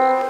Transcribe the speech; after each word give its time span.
Good 0.00 0.29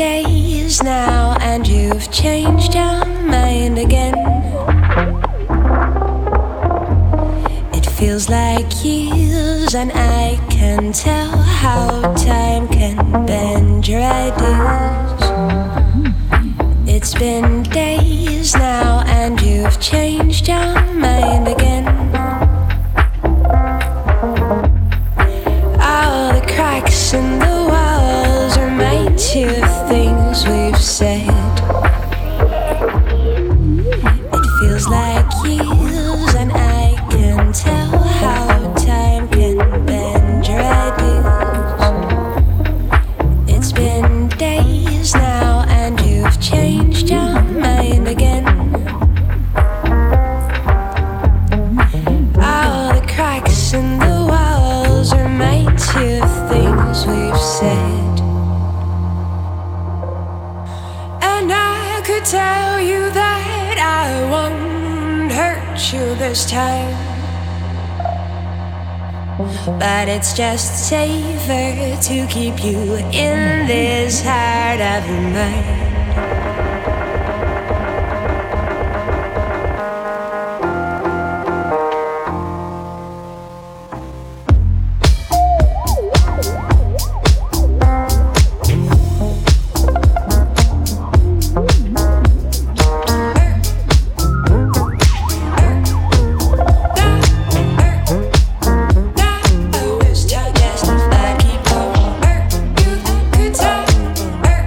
been 0.00 0.29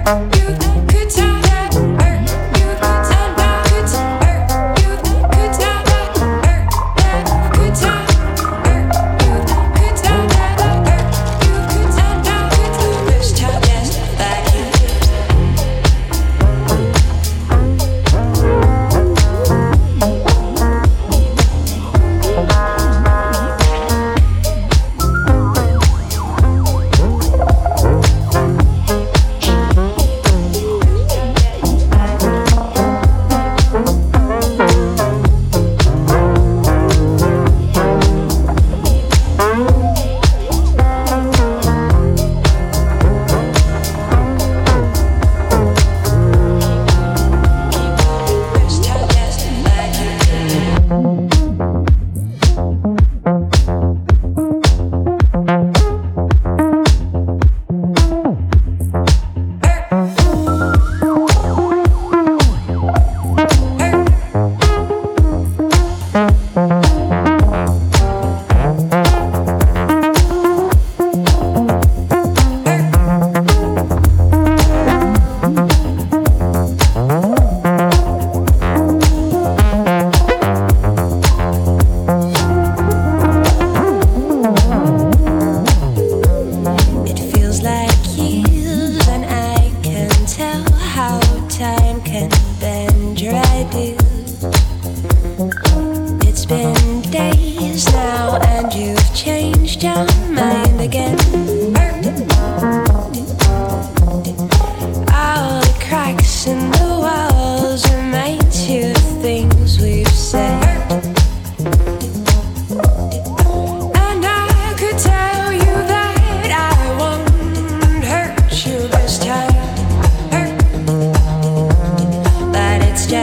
It 0.06 0.43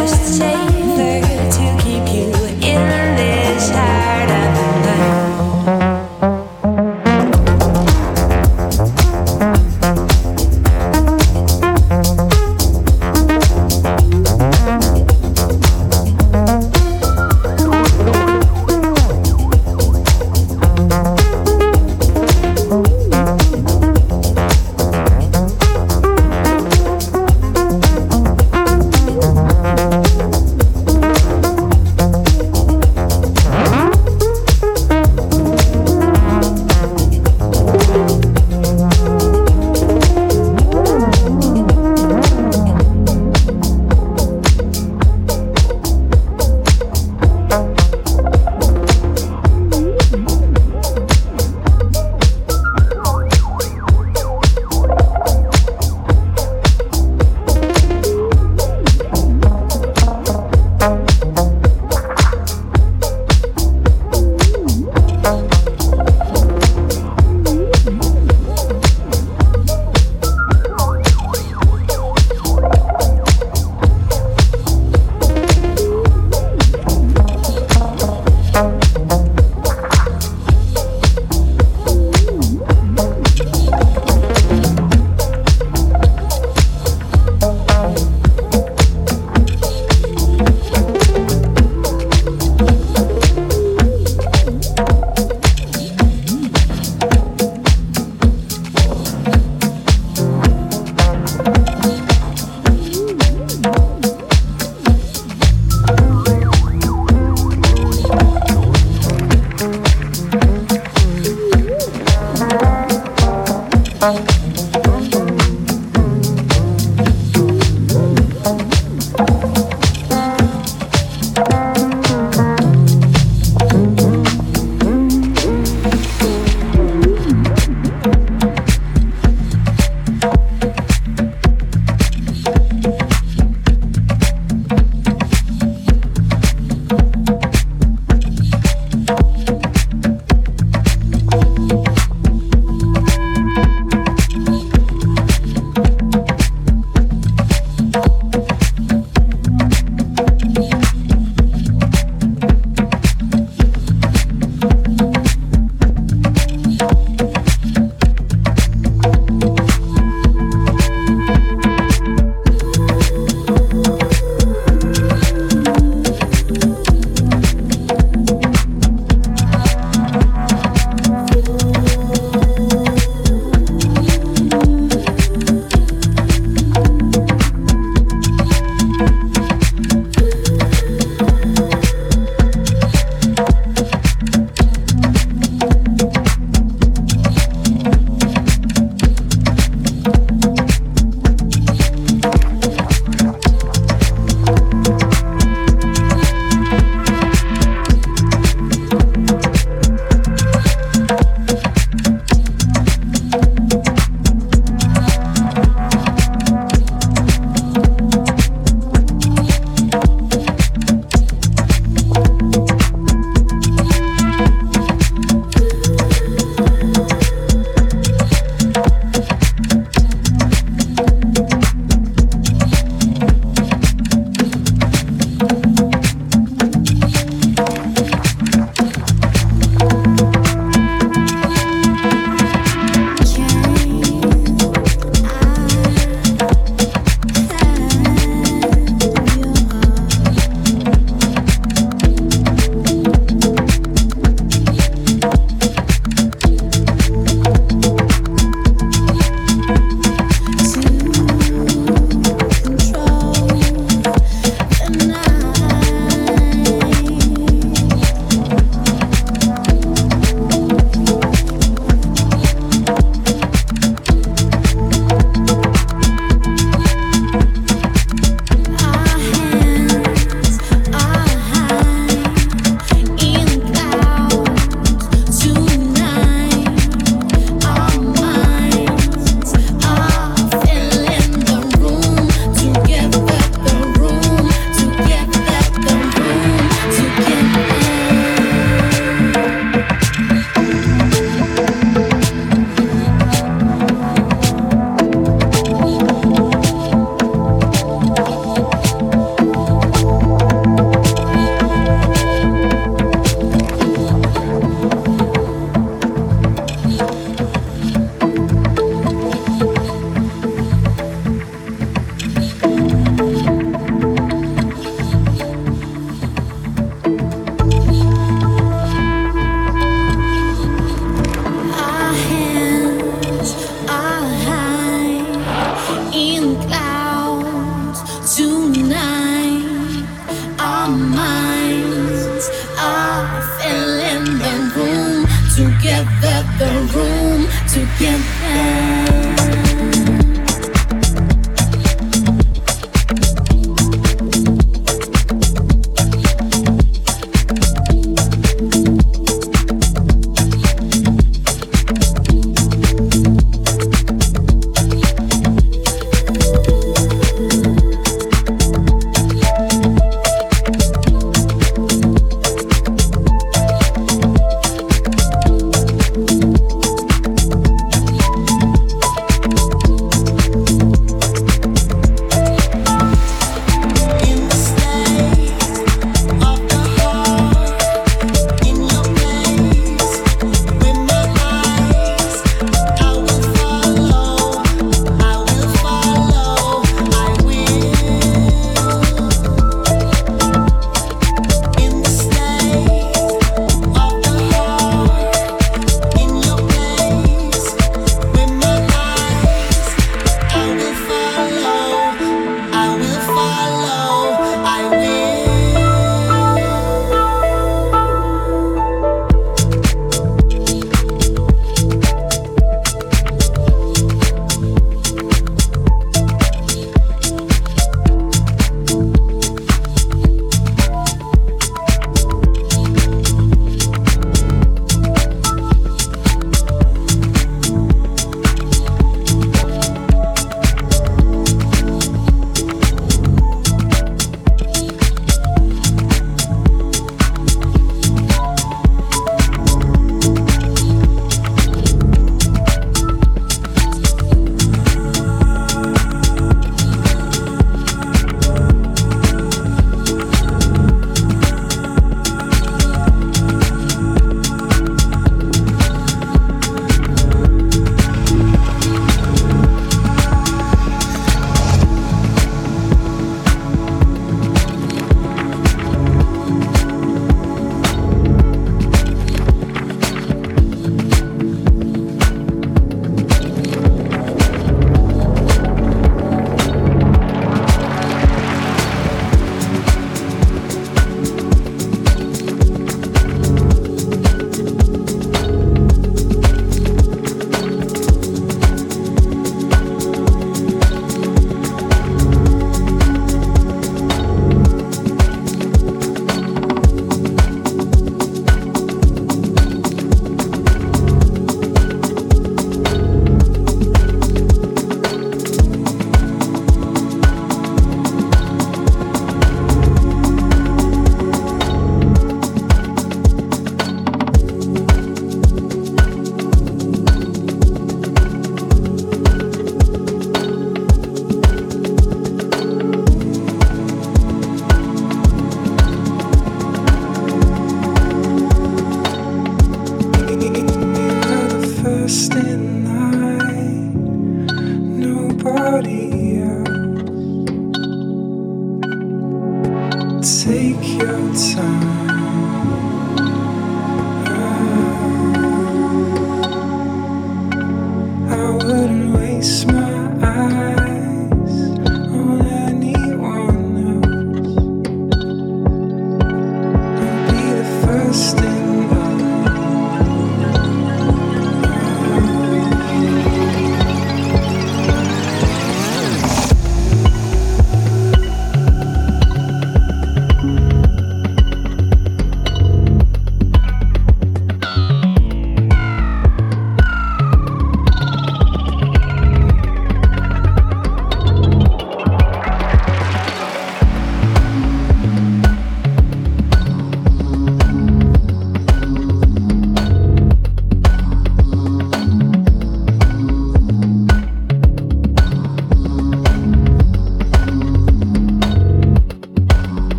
just 0.00 0.38
safer 0.38 0.59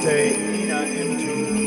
day 0.00 0.30
into 1.00 1.57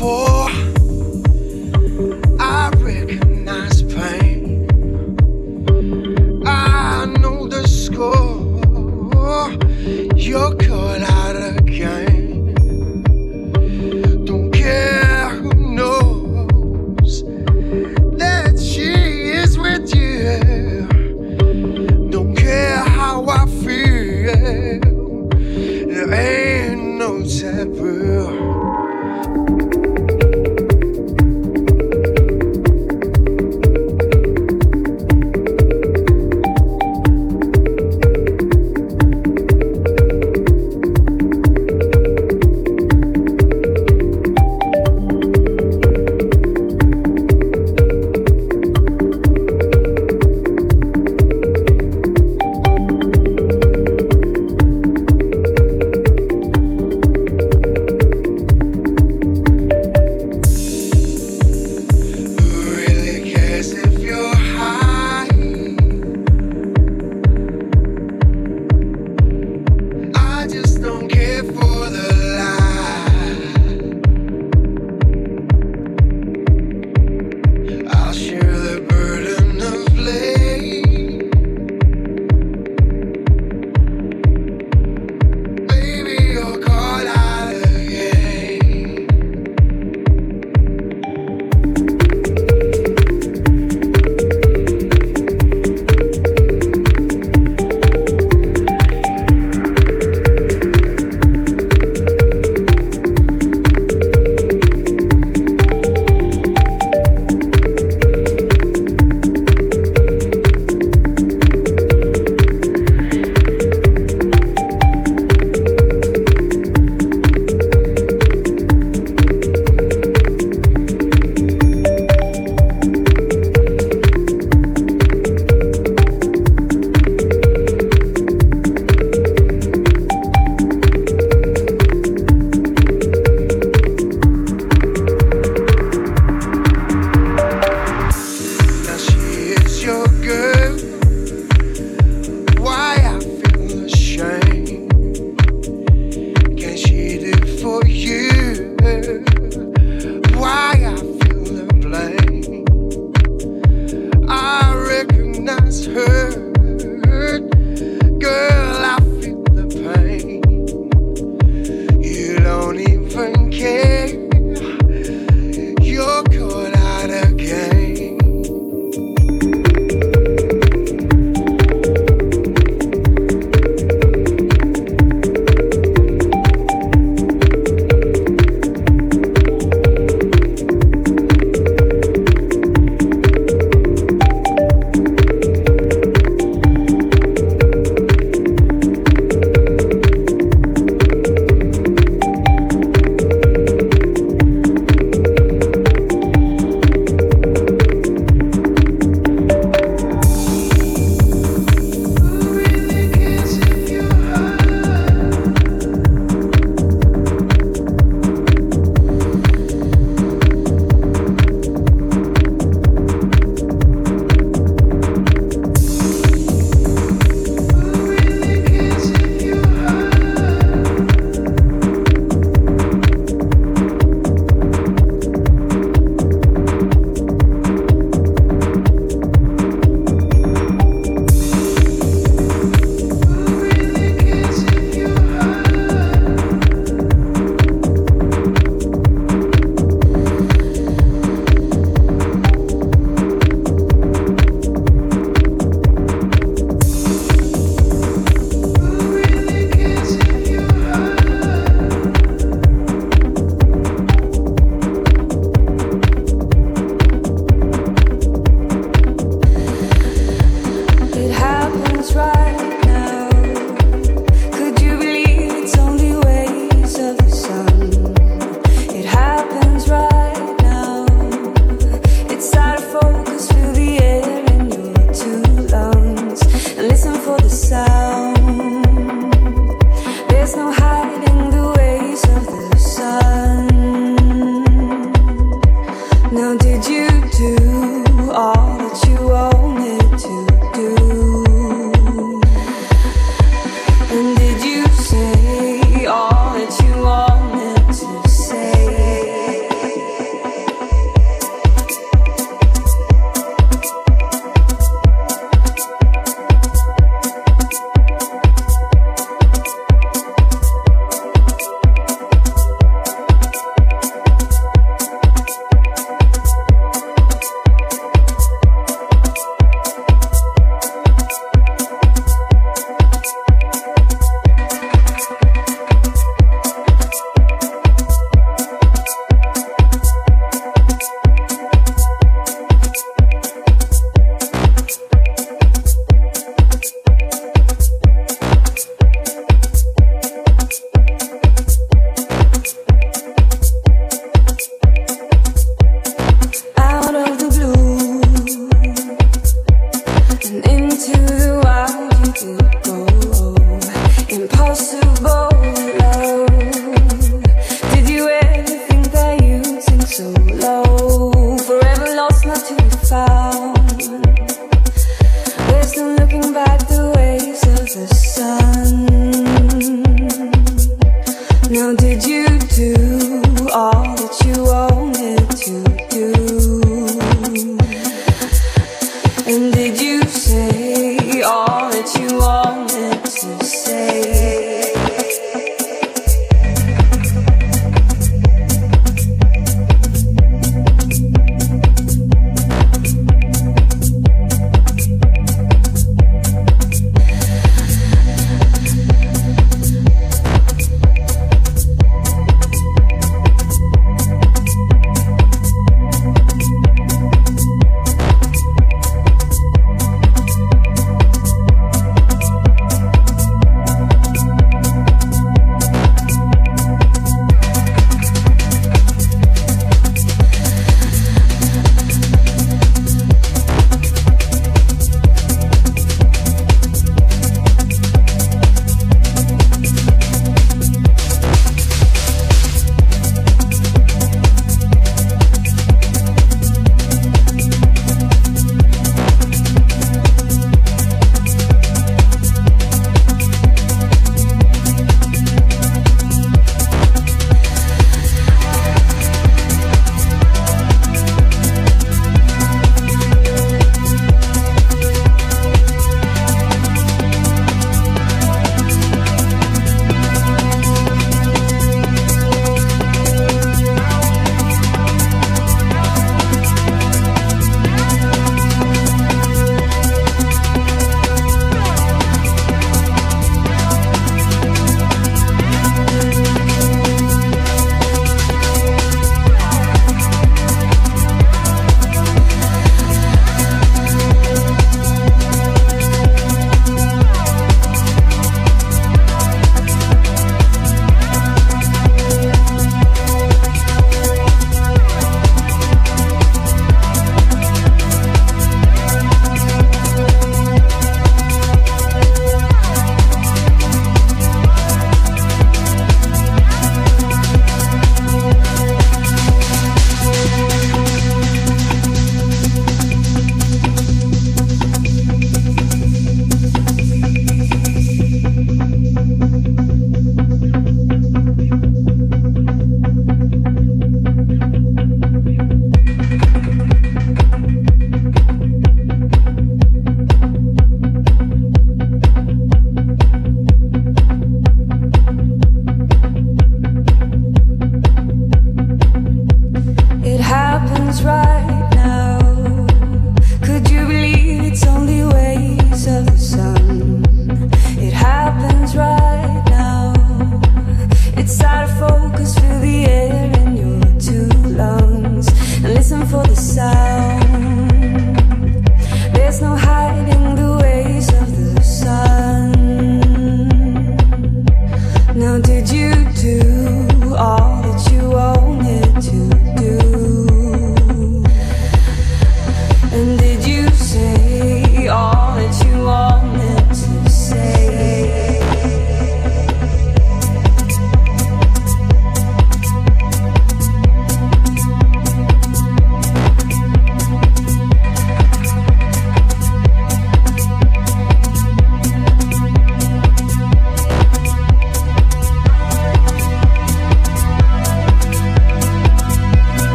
before 0.00 0.89